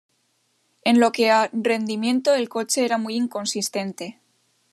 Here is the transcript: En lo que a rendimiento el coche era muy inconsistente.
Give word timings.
En 0.83 0.99
lo 0.99 1.11
que 1.11 1.29
a 1.29 1.51
rendimiento 1.53 2.33
el 2.33 2.49
coche 2.49 2.83
era 2.85 2.97
muy 2.97 3.13
inconsistente. 3.15 4.19